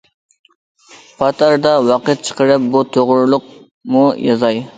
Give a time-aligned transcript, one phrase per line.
[1.19, 4.61] پات ئارىدا ۋاقىت چىقىرىپ بۇ توغرۇلۇقمۇ يازاي.